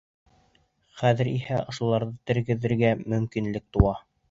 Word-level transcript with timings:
Хәҙер 1.01 1.29
иһә 1.33 1.59
ошоларҙы 1.73 2.15
тергеҙергә 2.31 2.93
мөмкинлек 3.05 3.71
тыуа. 3.79 3.97